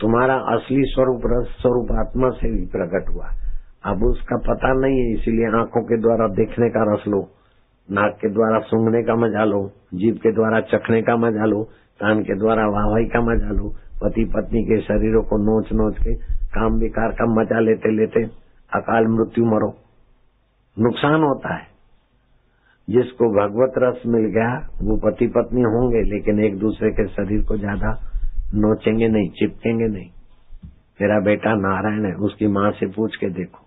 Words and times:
तुम्हारा 0.00 0.34
असली 0.34 0.82
स्वरूप, 0.84 1.22
रस 1.26 1.46
स्वरूप 1.60 1.92
आत्मा 1.92 2.30
से 2.30 2.50
भी 2.50 2.66
प्रकट 2.66 3.08
हुआ। 3.08 3.26
अब 3.84 4.02
उसका 4.04 4.36
पता 4.36 4.72
नहीं 4.72 4.98
है, 4.98 5.12
इसीलिए 5.12 5.46
आँखों 5.46 5.82
के 5.82 6.00
द्वारा 6.00 6.26
देखने 6.28 6.68
का 6.68 6.94
रस 6.94 7.04
लो, 7.08 7.28
नाक 7.90 8.18
के 8.20 8.28
द्वारा 8.28 8.58
सूंघने 8.58 9.02
का 9.02 9.14
मज़ा 9.14 9.44
लो 9.44 9.70
जीव 9.94 10.14
के 10.14 10.32
द्वारा 10.32 10.60
चखने 10.60 11.02
का 11.02 11.16
मज़ा 11.16 11.44
लो, 11.44 11.62
कान 12.00 12.22
के 12.22 12.38
द्वारा 12.38 12.66
वाहवाही 12.66 13.04
का 13.04 13.20
मज़ा 13.20 13.50
लो 13.50 13.68
पति 14.02 14.24
पत्नी 14.24 14.62
के 14.62 14.80
शरीरों 14.80 15.22
को 15.22 15.36
नोच 15.36 15.72
नोच 15.72 15.98
के 15.98 16.14
काम 16.54 16.72
विकार 16.72 17.12
का 17.12 17.26
मज़ा 17.26 17.60
लेते 17.60 17.96
लेते 17.96 18.24
अकाल 18.72 19.06
मृत्यु 19.06 19.44
मरो। 19.44 19.74
नुकसान 20.78 21.22
होता 21.22 21.54
है। 21.54 21.66
जिसको 22.90 23.28
भगवत 23.28 23.72
रस 23.78 24.02
मिल 24.06 24.24
गया, 24.24 24.68
वो 24.82 24.96
पति 24.96 25.26
पत्नी 25.26 25.62
होंगे, 25.62 26.02
लेकिन 26.02 26.40
एक 26.40 26.58
दूसरे 26.58 26.90
के 26.90 27.06
शरीर 27.06 27.44
को 27.44 27.56
ज़्यादा 27.56 27.92
नोचेंगे 28.54 29.08
नहीं, 29.08 29.28
चिपकेंगे 29.30 29.86
नहीं। 29.88 30.10
मेरा 31.00 31.20
बेटा 31.20 31.54
नारायण 31.54 32.04
है, 32.06 32.14
उसकी 32.14 32.46
माँ 32.46 32.70
से 32.70 32.86
पूछ 32.86 33.16
के 33.16 33.28
देखो, 33.30 33.66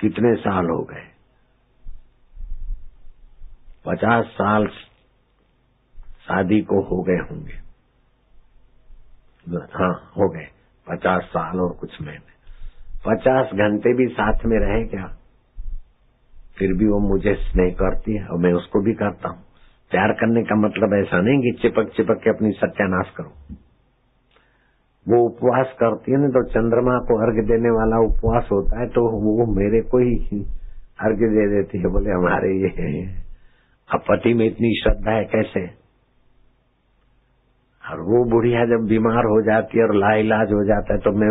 कितने 0.00 0.34
साल 0.36 0.66
हो 0.66 0.82
गए। 0.82 1.06
पचास 3.86 4.24
साल 4.24 4.66
शादी 6.20 6.60
को 6.60 6.80
हो 6.80 7.02
गए 7.02 7.18
होंगे। 7.18 7.54
हाँ 9.74 9.92
हो 10.16 10.28
गए, 10.28 10.46
पचास 10.86 11.22
साल 11.22 11.60
और 11.60 11.72
कुछ 11.72 12.02
महीने। 12.02 12.36
पचास 13.06 13.46
घंटे 13.46 13.94
भी 13.94 14.06
साथ 14.06 14.44
में 14.46 14.58
रहे 14.58 14.84
क्या? 14.84 15.06
फिर 16.58 16.72
भी 16.72 16.86
वो 16.86 16.98
मुझे 16.98 17.34
स्नेह 17.34 17.72
करती 17.74 18.16
है, 18.16 18.26
और 18.26 18.38
मैं 18.38 18.52
उसको 18.52 18.80
भी 18.80 18.94
करता 18.94 19.28
हूँ। 19.28 19.44
प्यार 19.90 20.12
करने 20.12 20.42
का 20.42 20.54
मतलब 20.54 20.94
ऐसा 20.94 21.20
नहीं 21.20 21.38
कि 21.38 21.58
चिपक 21.62 21.92
चिपक 21.96 22.20
के 22.24 22.30
अपनी 22.30 22.50
सत्यानाश 22.52 23.10
करो। 23.16 23.32
वो 25.08 25.18
उपवास 25.26 25.72
करती 25.78 26.12
है 26.12 26.18
ना 26.20 26.28
तो 26.30 26.42
चंद्रमा 26.50 26.98
को 27.08 27.18
अर्घ 27.24 27.36
देने 27.48 27.70
वाला 27.70 27.98
उपवास 28.06 28.48
होता 28.52 28.80
है 28.80 28.86
तो 28.96 29.04
वो 29.18 29.46
मेरे 29.54 29.80
को 29.90 29.98
ही 29.98 30.40
अर्घ 31.00 31.18
दे 31.18 31.46
देती 31.48 31.78
है, 31.78 31.90
बोले 31.92 32.10
हमारे 32.10 32.50
ये 32.58 33.02
अब 33.90 34.00
पति 34.08 34.32
में 34.34 34.44
इतनी 34.46 34.70
श्रद्धा 34.80 35.12
है 35.12 35.24
कैसे? 35.24 35.66
और 37.84 38.00
वो 38.08 38.24
बुढ़िया 38.30 38.64
जब 38.66 38.86
बीमार 38.88 39.26
हो 39.26 39.40
जाती 39.42 39.78
है 39.78 39.84
और 39.84 39.94
लाइलाज 39.96 40.52
हो 40.52 40.64
जाता 40.66 40.94
है 40.94 41.00
तो 41.00 41.12
मैं 41.20 41.30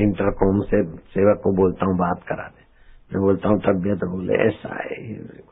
इंटरकॉम 0.00 0.60
से 0.62 0.82
सेवक 1.12 1.40
को 1.44 1.50
बोलता 1.56 1.86
हूँ, 1.86 1.96
बात 1.98 2.22
करा 2.28 2.46
दे। 2.48 2.62
मैं 3.10 3.22
बोलता 3.22 3.48
हूँ, 3.48 3.58
तबियत 3.60 4.04
बोले 4.12 4.34
ऐसा 4.44 4.70
है, 4.74 4.96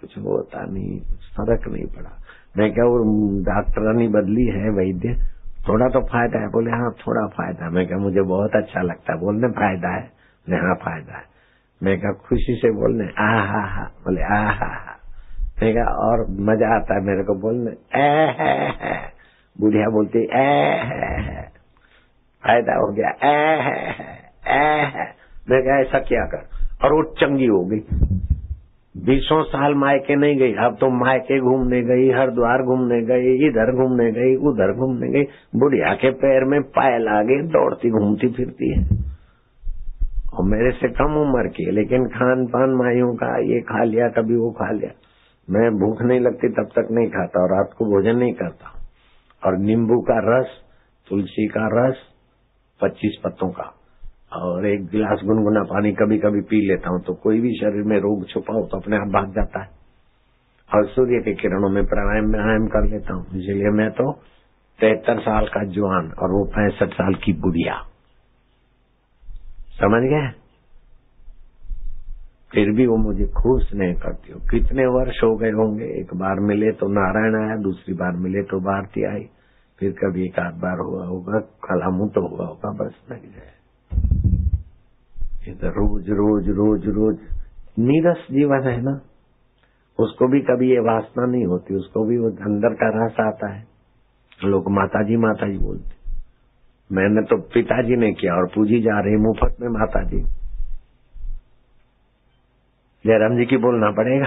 कुछ 0.00 0.16
होता 0.18 0.64
नहीं 0.66 0.98
फ़र्क 1.36 1.68
नहीं 1.68 1.86
पड़ा। 1.96 2.12
मैं 2.58 2.72
क्या, 2.74 2.84
वो 2.84 2.96
डॉक्टरानी 3.44 4.08
बदली 4.16 4.46
है 4.56 4.70
वैद्य 4.78 5.14
थोड़ा 5.68 5.88
तो 5.88 6.00
फ़ायदा 6.00 6.38
है। 6.38 6.48
बोले 6.48 6.70
हाँ 6.70 6.90
थोड़ा 6.90 7.26
फ़ायदा 7.26 7.70
मैं 7.70 7.86
क्या 7.86 7.98
मुझे 7.98 8.22
बहुत 8.22 8.56
अच्छा 8.56 8.82
लगता 8.82 9.12
है। 9.12 9.18
बोलने 9.18 9.48
फ़ायदा 9.48 9.88
है? 9.88 10.02
बोले 10.46 10.56
हाँ 10.56 10.74
फ़ायदा 10.74 11.16
है। 11.16 11.24
मैं 11.82 12.00
क्या 12.00 12.12
खुशी 12.12 12.54
से 12.54 12.70
बोलने? 12.70 13.04
आ 13.18 13.40
हा 13.46 13.66
हा। 13.66 13.84
बोले 13.84 14.22
आ 14.22 14.40
हा 14.40 14.66
हा। 14.66 14.98
मैं 15.62 15.72
क्या 15.72 15.84
और 15.84 16.26
मज़ा 16.30 16.76
आता 16.76 16.94
है 16.94 17.00
मेरे 17.00 17.22
को 17.24 17.34
बोलने? 17.34 17.70
ए 17.94 18.32
है, 18.38 18.70
है। 18.80 19.12
बुढ़िया 19.60 19.88
बोलती 19.88 20.18
ए 20.18 20.44
है, 20.84 21.22
है। 21.22 21.52
फ़ायदा 22.44 22.74
हो 22.74 22.92
गया 22.92 23.08
ए 23.08 23.60
है, 23.60 23.90
है, 24.46 24.86
है। 24.86 25.14
मैं 25.50 25.62
क्या 25.62 25.78
ऐसा 25.78 25.98
क्या 25.98 26.24
कर? 26.24 26.48
और 26.84 26.92
वो 26.92 27.02
चंगी 27.02 27.46
हो 27.46 27.64
गई। 27.64 27.80
बीसों 29.02 29.42
साल 29.42 29.74
मायके 29.74 30.16
नहीं 30.16 30.36
गई, 30.36 30.52
अब 30.52 30.76
तो 30.80 31.04
मायके 31.04 31.40
घूमने 31.40 31.82
गई, 31.82 32.10
हरिद्वार 32.10 32.62
घूमने 32.62 33.02
गई, 33.02 33.46
इधर 33.46 33.72
घूमने 33.72 34.12
गई, 34.12 34.34
उधर 34.34 34.72
घूमने 34.72 35.08
गई। 35.08 35.22
बुढ़िया 35.56 35.94
के 35.94 36.10
पैर 36.10 36.44
में 36.44 36.62
पायल 36.62 37.08
आ 37.08 37.22
दौड़ती, 37.22 37.90
घूमती 37.90 38.28
फिरती 38.28 38.70
है। 38.70 39.12
और 40.34 40.44
मेरे 40.44 40.70
से 40.70 40.88
कम 40.88 41.14
उम्र 41.14 41.48
की 41.48 41.70
लेकिन 41.70 42.06
खान 42.06 42.46
पान 42.46 42.70
माइयों 42.70 43.14
का 43.14 43.38
ये 43.38 43.60
खा 43.60 43.84
लिया, 43.84 44.08
कभी 44.08 44.36
वो 44.36 44.50
खा 44.50 44.70
लिया। 44.70 44.90
मैं 45.50 45.70
भूख 45.70 46.02
नहीं 46.02 46.20
लगती, 46.20 46.48
तब 46.48 46.68
तक 46.78 46.88
नहीं 46.90 47.08
खाता 47.08 47.42
और 47.42 47.56
रात 47.56 47.70
को 47.78 47.84
भोजन 47.84 48.16
नहीं 48.16 48.32
करता। 48.32 48.88
और 49.46 49.58
नींबू 49.58 50.00
का 50.00 50.38
रस, 50.38 50.46
तुलसी 51.08 51.46
का 51.46 51.68
रस, 51.72 51.96
पच्चीस 52.82 53.20
पत्तों 53.24 53.48
का। 53.48 53.81
और 54.32 54.66
एक 54.66 54.86
गिलास 54.86 55.20
गुनगुना 55.24 55.62
पानी 55.64 55.92
कभी 55.92 56.18
कभी 56.18 56.40
पी 56.50 56.60
लेता 56.68 56.90
हूँ 56.90 57.00
तो 57.00 57.14
कोई 57.14 57.40
भी 57.40 57.54
शरीर 57.56 57.82
में 57.84 57.96
रोग 58.00 58.26
छुपा 58.28 58.54
हो 58.54 58.66
तो 58.66 58.78
अपने 58.78 58.96
आप 58.96 59.08
भाग 59.12 59.32
जाता 59.34 59.62
है। 59.62 59.70
और 60.70 60.86
सूर्य 60.88 61.20
के 61.20 61.34
किरणों 61.34 61.68
में 61.70 61.84
प्राणायाम 61.86 62.30
व्यायाम 62.32 62.66
कर 62.66 62.88
लेता 62.90 63.14
हूँ। 63.14 63.24
इसलिए 63.30 63.70
मैं 63.70 63.90
तो 63.90 64.12
तिहत्तर 64.78 65.18
साल 65.20 65.46
का 65.46 65.64
जवान 65.72 66.10
और 66.18 66.32
वो 66.32 66.44
पैंसठ 66.54 66.94
साल 66.94 67.14
की 67.14 67.32
बुढ़िया। 67.40 67.74
समझ 69.80 70.02
गए? 70.02 70.30
फिर 72.52 72.70
भी 72.70 72.86
वो 72.86 72.96
मुझे 72.96 73.26
खूब 73.34 73.60
स्नेह 73.60 73.94
करती 73.94 74.32
हो। 74.32 74.38
कितने 74.50 74.86
वर्ष 74.86 75.22
हो 75.24 75.36
गए 75.36 75.50
होंगे, 75.52 75.84
एक 76.00 76.14
बार 76.14 76.40
मिले 76.40 76.72
तो 76.72 76.88
नारायण 76.88 77.36
आया, 77.36 77.56
दूसरी 77.62 77.94
बार 77.94 78.16
मिले 78.18 78.42
तो 78.42 78.60
भारती 78.60 79.04
आई। 79.04 79.24
फिर 79.78 79.92
कभी 79.92 80.24
एक 80.24 80.38
आध 80.38 80.60
बार 80.60 80.78
हुआ 80.78 81.06
होगा 81.06 81.38
कलामू 81.64 82.06
तो 82.08 82.28
हुआ 82.28 82.46
होगा, 82.46 82.70
बस 82.74 82.94
नहीं 83.10 83.30
जाए। 83.30 83.52
तो 85.52 85.68
रोज 85.70 86.10
रोज 86.10 86.48
रोज 86.56 86.86
रोज। 86.96 87.16
नीरस 87.80 88.26
जीवन 88.30 88.68
है 88.68 88.80
ना? 88.82 89.00
उसको 89.98 90.28
भी 90.28 90.40
कभी 90.40 90.70
ये 90.70 90.80
वासना 90.80 91.26
नहीं 91.26 91.46
होती, 91.46 91.74
उसको 91.74 92.04
भी 92.06 92.18
वो 92.18 92.30
अंदर 92.46 92.74
का 92.74 92.88
रस 92.96 93.20
आता 93.20 93.52
है। 93.52 93.64
लोग 94.44 94.70
माता 94.70 95.02
जी 95.02 95.16
माता 95.16 95.48
जी 95.48 95.58
बोलते 95.58 96.00
मैंने 96.90 97.22
तो 97.22 97.36
पिताजी 97.48 97.96
ने 97.96 98.12
किया 98.12 98.34
और 98.34 98.46
पूजी 98.46 98.80
जा 98.82 98.98
रही 99.00 99.16
मुफ़्त 99.16 99.60
में 99.60 99.68
माता 99.70 100.02
जी 100.04 100.22
जयराम 103.04 103.36
जी 103.36 103.44
की 103.44 103.56
बोलना 103.56 103.90
पड़ेगा। 103.90 104.26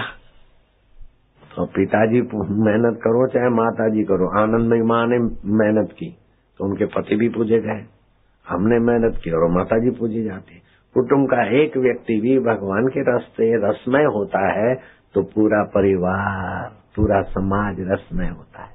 तो 1.50 1.64
पिताजी 1.66 2.20
मेहनत 2.20 2.98
करो, 3.02 3.26
चाहे 3.28 3.48
माता 3.50 3.88
जी 3.88 4.02
करो। 4.04 4.28
आनंद 4.40 4.70
में 4.70 4.82
माँ 4.82 5.06
ने 5.06 5.18
मेहनत 5.56 5.92
की 5.92 6.10
तो 6.60 6.64
उनके 6.64 6.86
पति 6.86 7.16
भी 7.16 7.28
पूजे 7.28 7.60
गए। 7.60 7.84
हमने 8.46 8.78
मेहनत 8.80 9.20
की 9.24 9.30
और 9.30 9.48
माता 9.50 9.78
जी 9.78 9.90
पूजी 9.90 10.24
जाती। 10.24 10.60
कुटुंब 10.94 11.26
का 11.26 11.42
एक 11.62 11.76
व्यक्ति 11.76 12.14
भी 12.20 12.38
भगवान 12.38 12.88
के 12.88 13.02
रास्ते 13.02 13.48
रसमय 13.68 14.04
होता 14.14 14.42
है 14.52 14.74
तो 15.14 15.22
पूरा 15.22 15.62
परिवार, 15.74 16.68
पूरा 16.96 17.22
समाज 17.22 17.76
रसमय 17.80 18.28
होता 18.28 18.62
है। 18.62 18.74